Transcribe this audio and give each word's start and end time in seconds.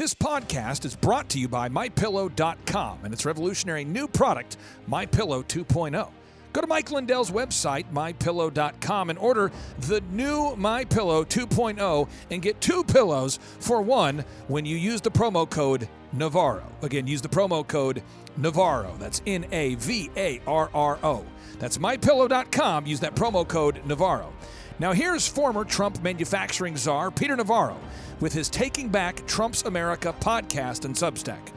This 0.00 0.14
podcast 0.14 0.86
is 0.86 0.96
brought 0.96 1.28
to 1.28 1.38
you 1.38 1.46
by 1.46 1.68
MyPillow.com 1.68 3.00
and 3.04 3.12
its 3.12 3.26
revolutionary 3.26 3.84
new 3.84 4.08
product, 4.08 4.56
MyPillow 4.88 5.44
2.0. 5.44 6.08
Go 6.54 6.60
to 6.62 6.66
Mike 6.66 6.90
Lindell's 6.90 7.30
website, 7.30 7.84
mypillow.com, 7.92 9.10
and 9.10 9.18
order 9.18 9.52
the 9.80 10.00
new 10.10 10.56
MyPillow 10.56 11.26
2.0 11.26 12.08
and 12.30 12.40
get 12.40 12.58
two 12.62 12.82
pillows 12.82 13.38
for 13.58 13.82
one 13.82 14.24
when 14.48 14.64
you 14.64 14.74
use 14.74 15.02
the 15.02 15.10
promo 15.10 15.48
code 15.48 15.86
Navarro. 16.12 16.64
Again, 16.82 17.06
use 17.06 17.22
the 17.22 17.28
promo 17.28 17.66
code 17.66 18.02
Navarro. 18.36 18.94
That's 18.98 19.22
N 19.26 19.46
A 19.52 19.74
V 19.76 20.10
A 20.16 20.40
R 20.46 20.70
R 20.74 20.98
O. 21.02 21.24
That's 21.58 21.78
mypillow.com. 21.78 22.86
Use 22.86 23.00
that 23.00 23.14
promo 23.14 23.46
code 23.46 23.80
Navarro. 23.84 24.32
Now, 24.78 24.92
here's 24.92 25.26
former 25.28 25.64
Trump 25.64 26.02
manufacturing 26.02 26.76
czar 26.76 27.10
Peter 27.10 27.36
Navarro 27.36 27.76
with 28.20 28.32
his 28.32 28.48
Taking 28.48 28.88
Back 28.88 29.26
Trump's 29.26 29.62
America 29.64 30.14
podcast 30.20 30.84
and 30.86 30.94
Substack. 30.94 31.52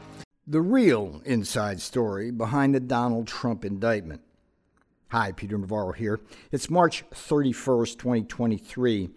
The 0.46 0.60
real 0.60 1.22
inside 1.24 1.80
story 1.80 2.30
behind 2.30 2.74
the 2.74 2.80
Donald 2.80 3.26
Trump 3.26 3.64
indictment. 3.64 4.20
Hi, 5.08 5.32
Peter 5.32 5.56
Navarro 5.56 5.92
here. 5.92 6.20
It's 6.52 6.68
March 6.68 7.04
31st, 7.10 7.98
2023. 7.98 9.08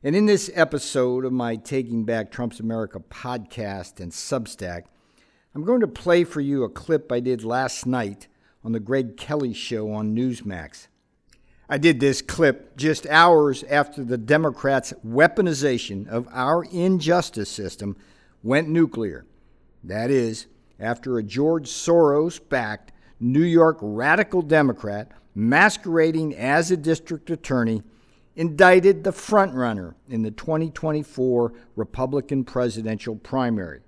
And 0.00 0.14
in 0.14 0.26
this 0.26 0.48
episode 0.54 1.24
of 1.24 1.32
my 1.32 1.56
Taking 1.56 2.04
Back 2.04 2.30
Trump's 2.30 2.60
America 2.60 3.00
podcast 3.00 3.98
and 3.98 4.12
Substack, 4.12 4.84
I'm 5.56 5.64
going 5.64 5.80
to 5.80 5.88
play 5.88 6.22
for 6.22 6.40
you 6.40 6.62
a 6.62 6.68
clip 6.68 7.10
I 7.10 7.18
did 7.18 7.42
last 7.42 7.84
night 7.84 8.28
on 8.62 8.70
the 8.70 8.78
Greg 8.78 9.16
Kelly 9.16 9.52
show 9.52 9.90
on 9.90 10.14
Newsmax. 10.14 10.86
I 11.68 11.78
did 11.78 11.98
this 11.98 12.22
clip 12.22 12.76
just 12.76 13.08
hours 13.08 13.64
after 13.64 14.04
the 14.04 14.16
Democrats' 14.16 14.94
weaponization 15.04 16.06
of 16.06 16.28
our 16.30 16.62
injustice 16.70 17.50
system 17.50 17.96
went 18.44 18.68
nuclear. 18.68 19.26
That 19.82 20.12
is, 20.12 20.46
after 20.78 21.18
a 21.18 21.24
George 21.24 21.68
Soros 21.68 22.38
backed 22.48 22.92
New 23.18 23.42
York 23.42 23.78
radical 23.80 24.42
Democrat 24.42 25.10
masquerading 25.34 26.36
as 26.36 26.70
a 26.70 26.76
district 26.76 27.30
attorney, 27.30 27.82
indicted 28.38 29.02
the 29.02 29.10
frontrunner 29.10 29.94
in 30.08 30.22
the 30.22 30.30
2024 30.30 31.52
Republican 31.74 32.44
presidential 32.44 33.16
primary, 33.16 33.80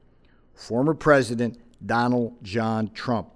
former 0.54 0.92
President 0.92 1.56
Donald 1.86 2.34
John 2.42 2.90
Trump. 2.92 3.30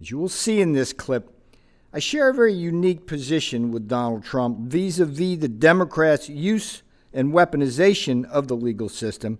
As 0.00 0.10
you 0.10 0.18
will 0.18 0.28
see 0.28 0.60
in 0.60 0.72
this 0.72 0.92
clip, 0.92 1.30
I 1.92 2.00
share 2.00 2.30
a 2.30 2.34
very 2.34 2.52
unique 2.52 3.06
position 3.06 3.70
with 3.70 3.86
Donald 3.86 4.24
Trump 4.24 4.58
vis 4.68 4.98
a 4.98 5.06
vis 5.06 5.38
the 5.38 5.48
Democrats' 5.48 6.28
use 6.28 6.82
and 7.12 7.32
weaponization 7.32 8.24
of 8.24 8.48
the 8.48 8.56
legal 8.56 8.88
system 8.88 9.38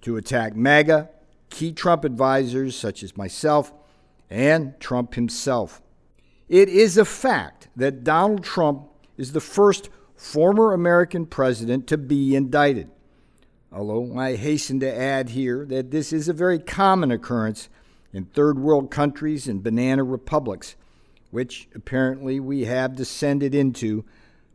to 0.00 0.16
attack 0.16 0.56
MAGA, 0.56 1.10
key 1.48 1.72
Trump 1.72 2.04
advisors 2.04 2.74
such 2.74 3.04
as 3.04 3.16
myself, 3.16 3.72
and 4.28 4.74
Trump 4.80 5.14
himself. 5.14 5.80
It 6.48 6.68
is 6.68 6.98
a 6.98 7.04
fact 7.04 7.68
that 7.76 8.02
Donald 8.02 8.42
Trump 8.42 8.88
is 9.16 9.32
the 9.32 9.40
first 9.40 9.90
former 10.14 10.72
American 10.72 11.26
president 11.26 11.86
to 11.88 11.98
be 11.98 12.34
indicted. 12.34 12.90
Although 13.72 14.18
I 14.18 14.36
hasten 14.36 14.80
to 14.80 14.94
add 14.94 15.30
here 15.30 15.64
that 15.66 15.90
this 15.90 16.12
is 16.12 16.28
a 16.28 16.34
very 16.34 16.58
common 16.58 17.10
occurrence 17.10 17.68
in 18.12 18.26
third 18.26 18.58
world 18.58 18.90
countries 18.90 19.48
and 19.48 19.62
banana 19.62 20.04
republics, 20.04 20.76
which 21.30 21.68
apparently 21.74 22.38
we 22.38 22.66
have 22.66 22.94
descended 22.94 23.54
into 23.54 24.04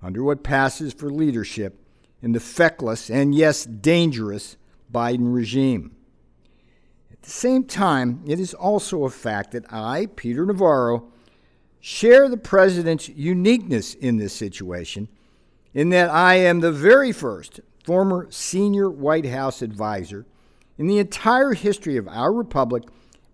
under 0.02 0.24
what 0.24 0.44
passes 0.44 0.94
for 0.94 1.10
leadership 1.10 1.80
in 2.22 2.32
the 2.32 2.40
feckless 2.40 3.10
and, 3.10 3.34
yes, 3.34 3.66
dangerous 3.66 4.58
Biden 4.92 5.34
regime. 5.34 5.96
At 7.12 7.24
the 7.24 7.32
same 7.32 7.64
time, 7.64 8.24
it 8.28 8.40
is 8.40 8.54
also 8.54 9.04
a 9.04 9.10
fact 9.10 9.52
that 9.52 9.72
I, 9.74 10.08
Peter 10.16 10.46
Navarro, 10.46 11.12
share 11.80 12.28
the 12.28 12.38
president's 12.38 13.10
uniqueness 13.10 13.94
in 13.94 14.18
this 14.18 14.34
situation, 14.34 15.08
in 15.74 15.90
that 15.90 16.10
I 16.10 16.36
am 16.36 16.60
the 16.60 16.72
very 16.72 17.12
first 17.12 17.60
former 17.84 18.28
senior 18.30 18.90
White 18.90 19.26
House 19.26 19.62
advisor 19.62 20.26
in 20.78 20.88
the 20.88 21.00
entire 21.00 21.54
history 21.54 21.98
of 21.98 22.08
our 22.08 22.34
republic 22.34 22.84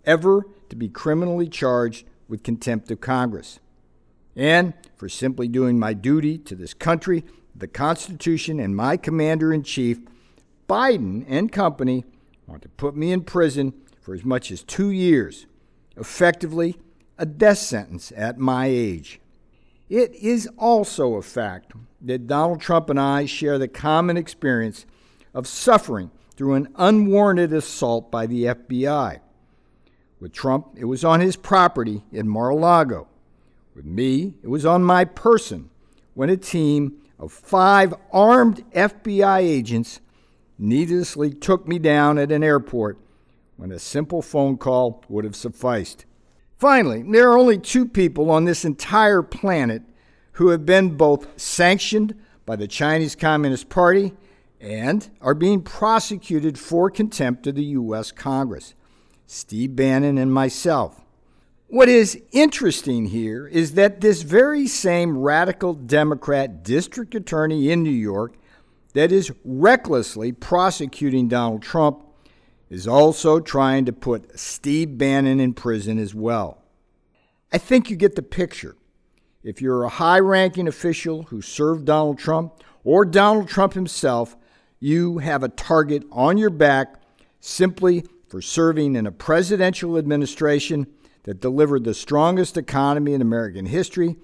ever 0.06 0.46
to 0.70 0.76
be 0.76 0.90
criminally 0.90 1.48
charged 1.48 2.06
with 2.28 2.44
contempt 2.44 2.90
of 2.92 3.02
Congress, 3.02 3.60
and 4.36 4.74
for 4.96 5.08
simply 5.08 5.48
doing 5.48 5.78
my 5.78 5.94
duty 5.94 6.38
to 6.38 6.56
this 6.56 6.74
country, 6.74 7.24
the 7.56 7.68
Constitution, 7.68 8.60
and 8.60 8.76
my 8.76 8.98
commander 8.98 9.54
in 9.54 9.64
chief, 9.64 10.00
Biden 10.68 11.26
and 11.28 11.52
company 11.52 12.04
want 12.48 12.62
to 12.64 12.70
put 12.70 12.96
me 12.96 13.12
in 13.12 13.22
prison 13.24 13.74
for 14.02 14.14
as 14.14 14.26
much 14.26 14.52
as 14.52 14.64
two 14.64 14.90
years, 14.90 15.46
effectively 15.98 16.78
a 17.18 17.26
death 17.26 17.60
sentence 17.60 18.12
at 18.16 18.38
my 18.38 18.68
age. 18.68 19.20
It 19.90 20.14
is 20.16 20.50
also 20.58 21.16
a 21.16 21.22
fact 21.22 21.74
that 22.02 22.28
Donald 22.28 22.62
Trump 22.62 22.90
and 22.90 23.00
I 23.00 23.26
share 23.26 23.58
the 23.58 23.68
common 23.68 24.18
experience 24.18 24.86
of 25.34 25.48
suffering 25.48 26.12
through 26.36 26.56
an 26.56 26.70
unwarranted 26.76 27.54
assault 27.54 28.12
by 28.12 28.26
the 28.26 28.46
FBI. 28.46 29.20
With 30.20 30.34
Trump, 30.34 30.70
it 30.76 30.86
was 30.86 31.04
on 31.04 31.20
his 31.20 31.36
property 31.36 32.04
in 32.12 32.28
Mar 32.28 32.50
a 32.50 32.56
Lago. 32.56 33.08
With 33.76 33.86
me, 33.86 34.36
it 34.42 34.48
was 34.48 34.66
on 34.66 34.84
my 34.84 35.06
person 35.06 35.70
when 36.14 36.30
a 36.30 36.38
team 36.38 37.02
of 37.20 37.32
five 37.32 37.94
armed 38.12 38.64
FBI 38.72 39.40
agents 39.40 40.00
needlessly 40.58 41.34
took 41.34 41.68
me 41.68 41.80
down 41.80 42.18
at 42.18 42.32
an 42.32 42.44
airport 42.44 42.98
when 43.58 43.72
a 43.72 43.80
simple 43.80 44.22
phone 44.22 44.58
call 44.58 45.04
would 45.10 45.26
have 45.26 45.36
sufficed. 45.36 46.06
Finally, 46.64 47.04
there 47.04 47.30
are 47.30 47.38
only 47.38 47.58
two 47.58 47.86
people 47.86 48.32
on 48.32 48.46
this 48.46 48.64
entire 48.64 49.22
planet 49.22 49.82
who 50.32 50.48
have 50.48 50.66
been 50.66 50.96
both 50.96 51.28
sanctioned 51.38 52.16
by 52.46 52.56
the 52.56 52.70
Chinese 52.70 53.18
Communist 53.18 53.68
Party 53.68 54.14
and 54.62 55.10
are 55.20 55.34
being 55.34 55.62
prosecuted 55.62 56.58
for 56.58 56.90
contempt 56.90 57.46
of 57.48 57.56
the 57.56 57.66
U.S. 57.66 58.14
Congress 58.14 58.76
Steve 59.28 59.76
Bannon 59.76 60.18
and 60.18 60.34
myself. 60.34 61.02
What 61.68 61.90
is 61.90 62.22
interesting 62.32 63.08
here 63.08 63.46
is 63.46 63.74
that 63.74 64.00
this 64.00 64.22
very 64.22 64.66
same 64.66 65.18
radical 65.18 65.74
Democrat 65.74 66.64
district 66.64 67.14
attorney 67.14 67.72
in 67.72 67.84
New 67.84 67.90
York 67.90 68.36
that 68.94 69.12
is 69.12 69.34
recklessly 69.44 70.32
prosecuting 70.32 71.28
Donald 71.28 71.62
Trump 71.62 72.06
is 72.74 72.88
also 72.88 73.40
trying 73.40 73.86
to 73.86 73.94
put 73.94 74.40
Steve 74.40 74.98
Bannon 74.98 75.40
in 75.40 75.54
prison 75.54 76.00
as 76.00 76.16
well. 76.16 76.58
I 77.52 77.60
think 77.60 77.92
you 77.92 77.96
get 77.96 78.16
the 78.16 78.24
picture. 78.24 78.76
If 79.44 79.62
you're 79.62 79.84
a 79.84 79.90
high 79.90 80.20
ranking 80.20 80.68
official 80.68 81.22
who 81.24 81.40
served 81.40 81.86
Donald 81.86 82.18
Trump 82.18 82.64
or 82.84 83.06
Donald 83.06 83.48
Trump 83.48 83.74
himself, 83.74 84.36
you 84.80 85.20
have 85.20 85.44
a 85.44 85.50
target 85.50 86.04
on 86.12 86.40
your 86.40 86.50
back 86.50 86.96
simply 87.40 88.06
for 88.28 88.42
serving 88.42 88.96
in 88.96 89.06
a 89.06 89.12
presidential 89.12 89.96
administration 89.96 90.88
that 91.26 91.40
delivered 91.40 91.84
the 91.84 91.94
strongest 91.94 92.58
economy 92.58 93.14
in 93.14 93.22
American 93.22 93.68
history, 93.68 94.16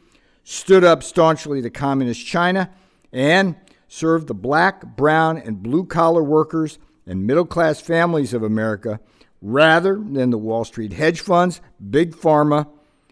stood 0.43 0.83
up 0.83 1.03
staunchly 1.03 1.61
to 1.61 1.69
Communist 1.69 2.25
China, 2.25 2.71
and 3.13 3.55
served 3.87 4.25
the 4.25 4.33
black, 4.33 4.83
brown, 4.95 5.37
and 5.37 5.61
blue 5.61 5.85
collar 5.85 6.23
workers 6.23 6.79
and 7.05 7.25
middle 7.25 7.45
class 7.45 7.81
families 7.81 8.33
of 8.33 8.43
America 8.43 8.99
rather 9.41 9.95
than 9.95 10.29
the 10.29 10.37
Wall 10.37 10.65
Street 10.65 10.93
hedge 10.93 11.21
funds, 11.21 11.61
big 11.89 12.15
pharma, 12.15 12.67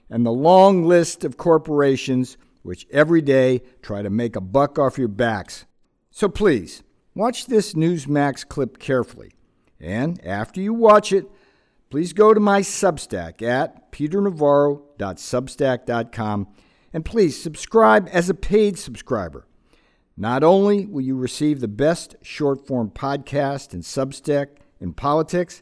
and 0.10 0.26
the 0.26 0.32
long 0.32 0.86
list 0.86 1.24
of 1.24 1.38
corporations 1.38 2.38
which 2.68 2.86
every 2.92 3.22
day 3.22 3.62
try 3.82 4.02
to 4.02 4.10
make 4.10 4.36
a 4.36 4.42
buck 4.42 4.78
off 4.78 4.98
your 4.98 5.08
backs. 5.08 5.64
So 6.12 6.28
please, 6.28 6.84
watch 7.16 7.46
this 7.46 7.74
Newsmax 7.74 8.46
clip 8.46 8.78
carefully. 8.78 9.32
And 9.80 10.22
after 10.26 10.60
you 10.60 10.74
watch 10.74 11.14
it, 11.14 11.32
please 11.90 12.12
go 12.12 12.34
to 12.34 12.42
my 12.42 12.60
Substack 12.62 13.42
at 13.42 13.90
peternavarro.substack.com 13.94 16.48
and 16.92 17.06
please 17.06 17.42
subscribe 17.42 18.10
as 18.12 18.30
a 18.30 18.34
paid 18.34 18.78
subscriber. 18.78 19.47
Not 20.20 20.44
only 20.44 20.88
will 20.88 21.02
you 21.02 21.16
receive 21.16 21.60
the 21.60 21.68
best 21.68 22.16
short 22.24 22.66
form 22.66 22.90
podcast 22.90 23.74
and 23.74 23.84
Substack 23.84 24.48
in 24.82 24.94
politics, 24.94 25.62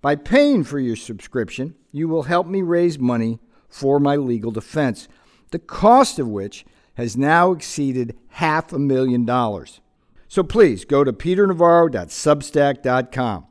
by 0.00 0.14
paying 0.14 0.62
for 0.62 0.78
your 0.78 0.94
subscription, 0.94 1.74
you 1.90 2.06
will 2.08 2.22
help 2.22 2.46
me 2.46 2.62
raise 2.62 2.96
money 2.98 3.40
for 3.68 3.98
my 3.98 4.14
legal 4.16 4.52
defense, 4.52 5.08
the 5.50 5.58
cost 5.58 6.20
of 6.20 6.28
which 6.28 6.64
has 6.94 7.16
now 7.16 7.50
exceeded 7.50 8.16
half 8.28 8.72
a 8.72 8.78
million 8.78 9.24
dollars. 9.24 9.80
So 10.28 10.44
please 10.44 10.84
go 10.84 11.04
to 11.04 11.12
peternavarro.substack.com. 11.12 13.46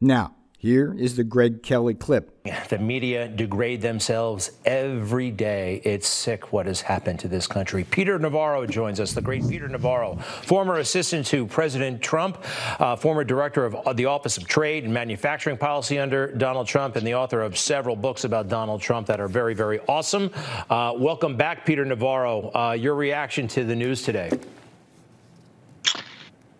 Now, 0.00 0.34
here 0.58 0.94
is 0.98 1.16
the 1.16 1.24
Greg 1.24 1.62
Kelly 1.62 1.94
clip. 1.94 2.33
The 2.68 2.78
media 2.78 3.28
degrade 3.28 3.80
themselves 3.80 4.50
every 4.64 5.30
day. 5.30 5.80
It's 5.84 6.08
sick 6.08 6.52
what 6.52 6.66
has 6.66 6.80
happened 6.80 7.20
to 7.20 7.28
this 7.28 7.46
country. 7.46 7.84
Peter 7.84 8.18
Navarro 8.18 8.66
joins 8.66 9.00
us, 9.00 9.12
the 9.12 9.22
great 9.22 9.48
Peter 9.48 9.68
Navarro, 9.68 10.16
former 10.16 10.78
assistant 10.78 11.26
to 11.26 11.46
President 11.46 12.02
Trump, 12.02 12.38
uh, 12.80 12.96
former 12.96 13.24
director 13.24 13.64
of 13.64 13.96
the 13.96 14.06
Office 14.06 14.36
of 14.36 14.46
Trade 14.46 14.84
and 14.84 14.92
Manufacturing 14.92 15.56
Policy 15.56 15.98
under 15.98 16.32
Donald 16.32 16.66
Trump, 16.66 16.96
and 16.96 17.06
the 17.06 17.14
author 17.14 17.42
of 17.42 17.56
several 17.56 17.96
books 17.96 18.24
about 18.24 18.48
Donald 18.48 18.80
Trump 18.80 19.06
that 19.06 19.20
are 19.20 19.28
very, 19.28 19.54
very 19.54 19.80
awesome. 19.88 20.30
Uh, 20.68 20.92
welcome 20.96 21.36
back, 21.36 21.64
Peter 21.64 21.84
Navarro. 21.84 22.50
Uh, 22.54 22.72
your 22.72 22.94
reaction 22.94 23.48
to 23.48 23.64
the 23.64 23.76
news 23.76 24.02
today? 24.02 24.30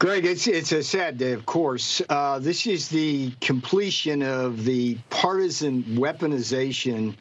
Greg, 0.05 0.27
it's 0.27 0.47
it's 0.47 0.71
a 0.73 0.83
sad 0.83 1.17
day, 1.17 1.33
of 1.33 1.47
course. 1.47 2.03
Uh, 2.11 2.39
this 2.39 2.67
is 2.67 2.91
the 2.91 3.31
completion 3.41 4.23
of 4.23 4.63
the 4.67 4.99
partisan 5.09 5.83
weaponization 5.97 7.15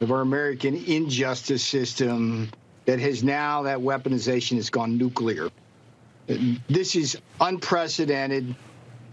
of 0.00 0.12
our 0.12 0.20
American 0.20 0.76
injustice 0.84 1.64
system 1.64 2.48
that 2.84 3.00
has 3.00 3.24
now 3.24 3.62
that 3.62 3.78
weaponization 3.78 4.54
has 4.54 4.70
gone 4.70 4.96
nuclear. 4.96 5.50
This 6.68 6.94
is 6.94 7.18
unprecedented. 7.40 8.54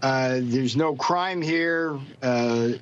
Uh, 0.02 0.38
there's 0.40 0.76
no 0.76 0.94
crime 0.94 1.42
here. 1.42 1.98
Uh, 2.22 2.74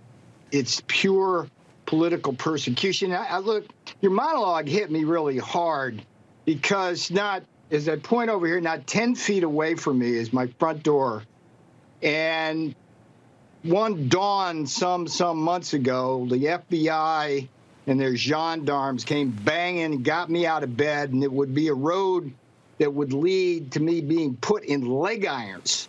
it's 0.52 0.82
pure 0.88 1.49
political 1.87 2.35
persecution. 2.35 3.12
I, 3.12 3.29
I 3.29 3.38
look, 3.38 3.64
your 4.02 4.12
monologue 4.12 4.69
hit 4.69 4.91
me 4.91 5.05
really 5.05 5.38
hard 5.38 6.05
because 6.44 7.11
not 7.11 7.44
is 7.70 7.87
that 7.87 8.02
point 8.02 8.31
over 8.31 8.46
here, 8.46 8.61
not 8.61 8.87
10 8.87 9.14
feet 9.14 9.43
away 9.43 9.75
from 9.75 9.99
me, 9.99 10.14
is 10.14 10.32
my 10.32 10.46
front 10.58 10.82
door. 10.82 11.22
And 12.02 12.75
one 13.62 14.08
dawn 14.08 14.66
some 14.66 15.08
some 15.08 15.38
months 15.38 15.72
ago, 15.72 16.26
the 16.28 16.37
FBI 16.37 17.49
and 17.87 18.00
their 18.00 18.16
gendarmes 18.16 19.05
came 19.05 19.31
banging 19.31 19.84
and 19.84 20.05
got 20.05 20.31
me 20.31 20.46
out 20.46 20.62
of 20.62 20.76
bed, 20.76 21.12
and 21.12 21.22
it 21.22 21.32
would 21.32 21.55
be 21.55 21.69
a 21.69 21.75
road 21.75 22.32
that 22.78 22.93
would 22.93 23.12
lead 23.12 23.72
to 23.72 23.81
me 23.81 24.00
being 24.00 24.37
put 24.37 24.64
in 24.64 24.87
leg 24.87 25.26
irons 25.26 25.88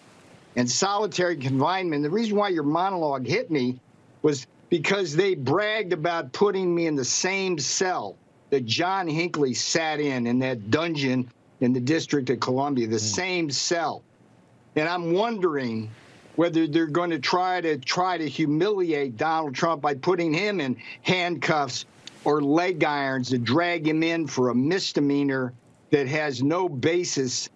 and 0.55 0.69
solitary 0.69 1.35
confinement. 1.35 2.03
The 2.03 2.09
reason 2.09 2.37
why 2.37 2.49
your 2.49 2.63
monologue 2.63 3.25
hit 3.25 3.51
me 3.51 3.79
was 4.21 4.47
because 4.69 5.15
they 5.15 5.35
bragged 5.35 5.93
about 5.93 6.31
putting 6.31 6.73
me 6.73 6.87
in 6.87 6.95
the 6.95 7.05
same 7.05 7.59
cell 7.59 8.15
that 8.49 8.65
John 8.65 9.07
Hinckley 9.07 9.53
sat 9.53 9.99
in 9.99 10.27
in 10.27 10.39
that 10.39 10.71
dungeon 10.71 11.29
in 11.65 11.73
the 11.73 11.81
District 11.81 12.29
of 12.29 12.39
Columbia, 12.39 12.87
the 12.87 12.95
mm. 12.95 12.99
same 12.99 13.49
cell. 13.49 14.03
And 14.75 14.87
I'm 14.87 15.13
wondering 15.13 15.89
whether 16.35 16.67
they're 16.67 16.85
going 16.85 17.09
to 17.09 17.19
try 17.19 17.59
to 17.59 17.77
try 17.77 18.17
to 18.17 18.27
humiliate 18.27 19.17
Donald 19.17 19.55
Trump 19.55 19.81
by 19.81 19.95
putting 19.95 20.33
him 20.33 20.61
in 20.61 20.77
handcuffs 21.01 21.85
or 22.23 22.41
leg 22.41 22.83
irons 22.83 23.29
to 23.29 23.37
drag 23.37 23.87
him 23.87 24.03
in 24.03 24.27
for 24.27 24.49
a 24.49 24.55
misdemeanor 24.55 25.53
that 25.91 26.07
has 26.07 26.43
no 26.43 26.69
basis 26.69 27.49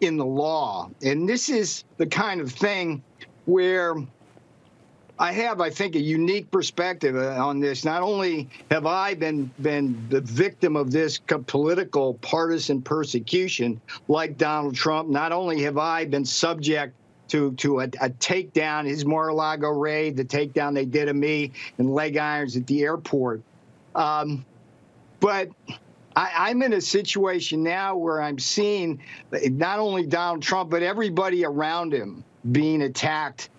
in 0.00 0.16
the 0.16 0.26
law. 0.26 0.90
And 1.02 1.28
this 1.28 1.48
is 1.48 1.84
the 1.96 2.06
kind 2.06 2.40
of 2.40 2.52
thing 2.52 3.02
where 3.46 3.94
I 5.20 5.32
have, 5.32 5.60
I 5.60 5.70
think, 5.70 5.96
a 5.96 6.00
unique 6.00 6.50
perspective 6.50 7.16
uh, 7.16 7.44
on 7.44 7.58
this. 7.58 7.84
Not 7.84 8.02
only 8.02 8.48
have 8.70 8.86
I 8.86 9.14
been 9.14 9.50
been 9.60 10.06
the 10.10 10.20
victim 10.20 10.76
of 10.76 10.92
this 10.92 11.18
political 11.46 12.14
partisan 12.14 12.82
persecution, 12.82 13.80
like 14.06 14.38
Donald 14.38 14.76
Trump, 14.76 15.08
not 15.08 15.32
only 15.32 15.62
have 15.62 15.76
I 15.76 16.04
been 16.04 16.24
subject 16.24 16.94
to 17.28 17.52
to 17.54 17.80
a, 17.80 17.84
a 17.84 18.10
takedown, 18.10 18.86
his 18.86 19.04
Mar-a-Lago 19.04 19.70
raid, 19.70 20.16
the 20.16 20.24
takedown 20.24 20.74
they 20.74 20.84
did 20.84 21.08
of 21.08 21.16
me 21.16 21.52
and 21.78 21.92
leg 21.92 22.16
irons 22.16 22.56
at 22.56 22.66
the 22.68 22.82
airport, 22.82 23.42
um, 23.96 24.44
but 25.18 25.48
I, 26.14 26.50
am 26.50 26.62
in 26.62 26.72
a 26.72 26.80
situation 26.80 27.62
now 27.62 27.96
where 27.96 28.22
I'm 28.22 28.38
seeing 28.38 29.00
not 29.32 29.78
only 29.78 30.06
Donald 30.06 30.42
Trump 30.42 30.70
but 30.70 30.82
everybody 30.82 31.44
around 31.44 31.92
him 31.92 32.24
being 32.50 32.82
attacked 32.82 33.50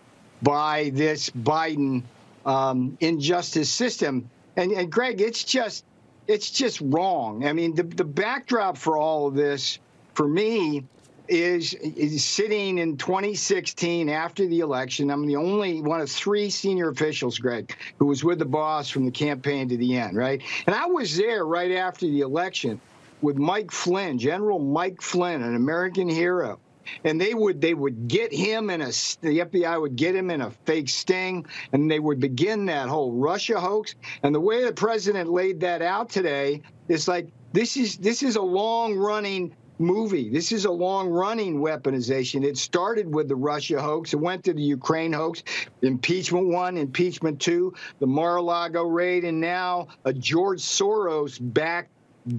by 0.41 0.91
this 0.93 1.29
Biden 1.29 2.03
um, 2.45 2.97
injustice 2.99 3.69
system. 3.69 4.29
And, 4.55 4.71
and 4.71 4.91
Greg, 4.91 5.21
it's 5.21 5.43
just 5.43 5.85
it's 6.27 6.51
just 6.51 6.79
wrong. 6.79 7.45
I 7.47 7.53
mean, 7.53 7.73
the, 7.73 7.81
the 7.81 8.03
backdrop 8.03 8.77
for 8.77 8.97
all 8.97 9.25
of 9.25 9.33
this, 9.33 9.79
for 10.13 10.27
me, 10.27 10.85
is, 11.27 11.73
is 11.73 12.23
sitting 12.23 12.77
in 12.77 12.97
2016 12.97 14.09
after 14.09 14.45
the 14.45 14.59
election. 14.59 15.09
I'm 15.09 15.25
the 15.25 15.37
only 15.37 15.81
one 15.81 16.01
of 16.01 16.11
three 16.11 16.51
senior 16.51 16.89
officials, 16.89 17.39
Greg, 17.39 17.75
who 17.97 18.05
was 18.05 18.23
with 18.23 18.37
the 18.37 18.45
boss 18.45 18.89
from 18.89 19.05
the 19.05 19.11
campaign 19.11 19.69
to 19.69 19.77
the 19.77 19.97
end, 19.97 20.15
right? 20.15 20.41
And 20.67 20.75
I 20.75 20.85
was 20.85 21.17
there 21.17 21.45
right 21.45 21.71
after 21.71 22.05
the 22.05 22.21
election 22.21 22.79
with 23.21 23.37
Mike 23.37 23.71
Flynn, 23.71 24.19
General 24.19 24.59
Mike 24.59 25.01
Flynn, 25.01 25.41
an 25.41 25.55
American 25.55 26.07
hero 26.07 26.59
and 27.03 27.19
they 27.19 27.33
would 27.33 27.61
they 27.61 27.73
would 27.73 28.07
get 28.07 28.33
him 28.33 28.69
in 28.69 28.81
a 28.81 28.87
the 28.87 29.39
FBI 29.39 29.79
would 29.79 29.95
get 29.95 30.15
him 30.15 30.29
in 30.29 30.41
a 30.41 30.51
fake 30.65 30.89
sting, 30.89 31.45
and 31.73 31.89
they 31.89 31.99
would 31.99 32.19
begin 32.19 32.65
that 32.65 32.89
whole 32.89 33.13
Russia 33.13 33.59
hoax. 33.59 33.95
And 34.23 34.33
the 34.33 34.39
way 34.39 34.63
the 34.63 34.73
president 34.73 35.29
laid 35.29 35.59
that 35.61 35.81
out 35.81 36.09
today 36.09 36.61
is 36.87 37.07
like 37.07 37.27
this 37.53 37.77
is 37.77 37.97
this 37.97 38.23
is 38.23 38.35
a 38.35 38.41
long 38.41 38.95
running 38.95 39.55
movie. 39.79 40.29
This 40.29 40.51
is 40.51 40.65
a 40.65 40.71
long 40.71 41.07
running 41.07 41.59
weaponization. 41.59 42.43
It 42.43 42.57
started 42.57 43.13
with 43.13 43.27
the 43.29 43.35
Russia 43.35 43.81
hoax. 43.81 44.13
It 44.13 44.17
went 44.17 44.43
to 44.43 44.53
the 44.53 44.61
Ukraine 44.61 45.13
hoax, 45.13 45.43
impeachment 45.81 46.47
one, 46.47 46.77
impeachment 46.77 47.39
two, 47.39 47.73
the 47.99 48.07
Mar 48.07 48.37
a 48.37 48.41
Lago 48.41 48.83
raid, 48.83 49.23
and 49.23 49.39
now 49.39 49.87
a 50.05 50.13
George 50.13 50.59
Soros 50.59 51.37
backed 51.41 51.91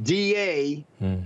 DA. 0.03 0.85
Hmm 0.99 1.21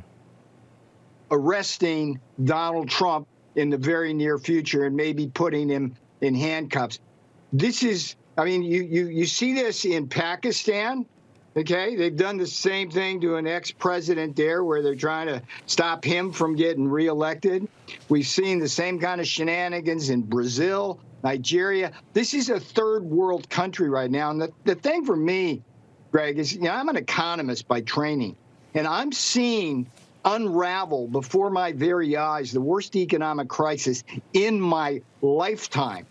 arresting 1.30 2.20
Donald 2.42 2.88
Trump 2.88 3.26
in 3.56 3.70
the 3.70 3.78
very 3.78 4.12
near 4.12 4.38
future 4.38 4.84
and 4.84 4.96
maybe 4.96 5.28
putting 5.28 5.68
him 5.68 5.96
in 6.20 6.34
handcuffs. 6.34 6.98
This 7.52 7.82
is, 7.82 8.16
I 8.36 8.44
mean, 8.44 8.62
you, 8.62 8.82
you, 8.82 9.06
you 9.06 9.26
see 9.26 9.54
this 9.54 9.84
in 9.84 10.08
Pakistan. 10.08 11.06
Okay, 11.56 11.94
they've 11.94 12.16
done 12.16 12.36
the 12.36 12.48
same 12.48 12.90
thing 12.90 13.20
to 13.20 13.36
an 13.36 13.46
ex-president 13.46 14.34
there, 14.34 14.64
where 14.64 14.82
they're 14.82 14.96
trying 14.96 15.28
to 15.28 15.40
stop 15.66 16.04
him 16.04 16.32
from 16.32 16.56
getting 16.56 16.88
reelected. 16.88 17.68
We've 18.08 18.26
seen 18.26 18.58
the 18.58 18.68
same 18.68 18.98
kind 18.98 19.20
of 19.20 19.28
shenanigans 19.28 20.10
in 20.10 20.22
Brazil, 20.22 20.98
Nigeria. 21.22 21.92
This 22.12 22.34
is 22.34 22.50
a 22.50 22.58
third 22.58 23.04
world 23.04 23.48
country 23.48 23.88
right 23.88 24.10
now, 24.10 24.30
and 24.30 24.40
the, 24.40 24.52
the 24.64 24.74
thing 24.74 25.04
for 25.04 25.14
me, 25.14 25.62
Greg, 26.10 26.40
is 26.40 26.52
you 26.54 26.62
know 26.62 26.72
I'm 26.72 26.88
an 26.88 26.96
economist 26.96 27.68
by 27.68 27.82
training, 27.82 28.34
and 28.74 28.88
I'm 28.88 29.12
seeing 29.12 29.88
unravel 30.24 31.06
before 31.08 31.50
my 31.50 31.72
very 31.72 32.16
eyes 32.16 32.52
the 32.52 32.60
worst 32.60 32.96
economic 32.96 33.48
crisis 33.48 34.04
in 34.32 34.60
my 34.60 35.00
lifetime 35.22 36.06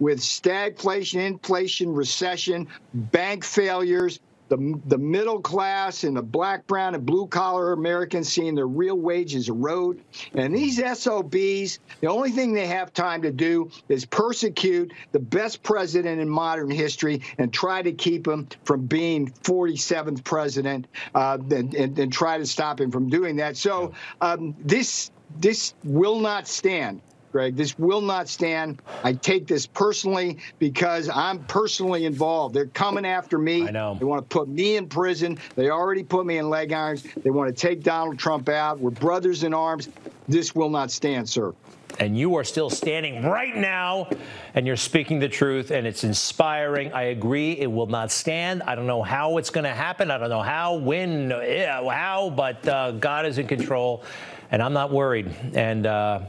with 0.00 0.18
stagflation, 0.20 1.26
inflation, 1.26 1.92
recession, 1.92 2.66
bank 2.94 3.44
failures, 3.44 4.20
the, 4.48 4.80
the 4.86 4.98
middle 4.98 5.40
class 5.40 6.04
and 6.04 6.16
the 6.16 6.22
black, 6.22 6.66
brown, 6.66 6.94
and 6.94 7.06
blue 7.06 7.26
collar 7.26 7.72
Americans 7.72 8.30
seeing 8.30 8.54
their 8.54 8.66
real 8.66 8.96
wages 8.96 9.48
erode. 9.48 10.02
And 10.34 10.54
these 10.54 10.76
SOBs, 10.78 11.78
the 12.00 12.08
only 12.08 12.30
thing 12.30 12.52
they 12.52 12.66
have 12.66 12.92
time 12.92 13.22
to 13.22 13.32
do 13.32 13.70
is 13.88 14.04
persecute 14.04 14.92
the 15.12 15.18
best 15.18 15.62
president 15.62 16.20
in 16.20 16.28
modern 16.28 16.70
history 16.70 17.22
and 17.38 17.52
try 17.52 17.82
to 17.82 17.92
keep 17.92 18.26
him 18.26 18.48
from 18.64 18.86
being 18.86 19.30
47th 19.42 20.22
president 20.24 20.86
uh, 21.14 21.38
and, 21.50 21.74
and, 21.74 21.98
and, 21.98 22.12
try 22.12 22.36
to 22.36 22.46
stop 22.46 22.80
him 22.80 22.90
from 22.90 23.08
doing 23.08 23.36
that. 23.36 23.56
So 23.56 23.92
um, 24.20 24.54
this 24.58 25.10
this 25.40 25.74
will 25.82 26.20
not 26.20 26.46
stand. 26.46 27.00
Greg. 27.32 27.56
This 27.56 27.78
will 27.78 28.02
not 28.02 28.28
stand. 28.28 28.80
I 29.02 29.14
take 29.14 29.46
this 29.46 29.66
personally 29.66 30.38
because 30.58 31.08
I'm 31.08 31.42
personally 31.44 32.04
involved. 32.04 32.54
They're 32.54 32.66
coming 32.66 33.06
after 33.06 33.38
me. 33.38 33.66
I 33.66 33.70
know. 33.70 33.96
They 33.98 34.04
want 34.04 34.28
to 34.28 34.34
put 34.34 34.48
me 34.48 34.76
in 34.76 34.86
prison. 34.86 35.38
They 35.56 35.70
already 35.70 36.04
put 36.04 36.26
me 36.26 36.36
in 36.38 36.50
leg 36.50 36.72
irons. 36.72 37.04
They 37.24 37.30
want 37.30 37.48
to 37.48 37.54
take 37.60 37.82
Donald 37.82 38.18
Trump 38.18 38.48
out. 38.48 38.78
We're 38.78 38.90
brothers 38.90 39.42
in 39.42 39.54
arms. 39.54 39.88
This 40.28 40.54
will 40.54 40.70
not 40.70 40.90
stand, 40.90 41.28
sir. 41.28 41.52
And 41.98 42.18
you 42.18 42.36
are 42.36 42.44
still 42.44 42.70
standing 42.70 43.22
right 43.24 43.56
now 43.56 44.08
and 44.54 44.66
you're 44.66 44.76
speaking 44.76 45.18
the 45.18 45.28
truth 45.28 45.70
and 45.70 45.86
it's 45.86 46.04
inspiring. 46.04 46.92
I 46.92 47.04
agree. 47.04 47.52
It 47.52 47.70
will 47.70 47.86
not 47.86 48.10
stand. 48.10 48.62
I 48.62 48.74
don't 48.74 48.86
know 48.86 49.02
how 49.02 49.38
it's 49.38 49.50
going 49.50 49.64
to 49.64 49.74
happen. 49.74 50.10
I 50.10 50.18
don't 50.18 50.30
know 50.30 50.42
how, 50.42 50.74
when, 50.76 51.30
how, 51.30 52.30
but 52.30 52.66
uh, 52.68 52.92
God 52.92 53.26
is 53.26 53.38
in 53.38 53.46
control 53.46 54.04
and 54.52 54.62
I'm 54.62 54.74
not 54.74 54.92
worried. 54.92 55.34
And 55.54 55.86
uh, 55.86 56.20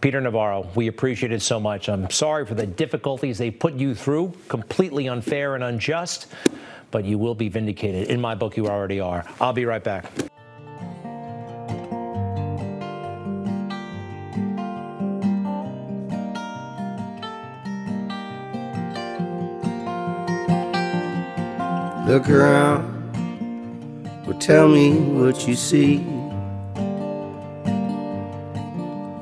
Peter 0.00 0.20
Navarro, 0.20 0.68
we 0.74 0.88
appreciate 0.88 1.32
it 1.32 1.42
so 1.42 1.58
much. 1.58 1.88
I'm 1.88 2.10
sorry 2.10 2.44
for 2.44 2.54
the 2.54 2.66
difficulties 2.66 3.38
they 3.38 3.50
put 3.50 3.74
you 3.74 3.94
through, 3.94 4.34
completely 4.48 5.08
unfair 5.08 5.54
and 5.54 5.64
unjust, 5.64 6.26
but 6.90 7.04
you 7.04 7.18
will 7.18 7.36
be 7.36 7.48
vindicated. 7.48 8.08
In 8.08 8.20
my 8.20 8.34
book, 8.34 8.56
you 8.56 8.66
already 8.66 9.00
are. 9.00 9.24
I'll 9.40 9.52
be 9.52 9.64
right 9.64 9.82
back. 9.82 10.10
Look 22.08 22.30
around, 22.30 22.88
well, 24.26 24.38
tell 24.38 24.66
me 24.66 24.94
what 24.94 25.46
you 25.46 25.54
see. 25.54 25.98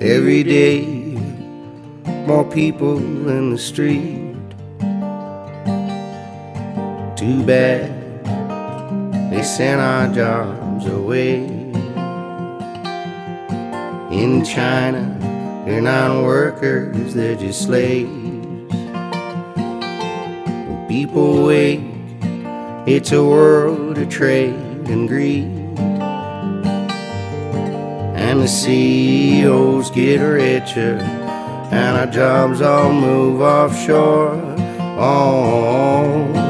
Every 0.00 0.44
day, 0.44 0.84
more 2.28 2.44
people 2.44 2.98
in 2.98 3.50
the 3.50 3.58
street. 3.58 4.36
Too 7.16 7.44
bad 7.44 7.90
they 9.32 9.42
sent 9.42 9.80
our 9.80 10.06
jobs 10.14 10.86
away. 10.86 11.38
In 14.12 14.44
China, 14.44 15.64
they're 15.66 15.80
not 15.80 16.22
workers, 16.22 17.14
they're 17.14 17.34
just 17.34 17.62
slaves. 17.62 18.12
People 20.88 21.46
wake, 21.46 21.95
it's 22.86 23.10
a 23.10 23.22
world 23.22 23.98
of 23.98 24.08
trade 24.08 24.54
and 24.88 25.08
greed. 25.08 25.46
And 28.16 28.42
the 28.42 28.48
CEOs 28.48 29.90
get 29.90 30.20
richer, 30.20 30.98
and 31.72 31.96
our 31.96 32.06
jobs 32.06 32.60
all 32.60 32.92
move 32.92 33.40
offshore. 33.40 34.40
Oh, 34.98 36.45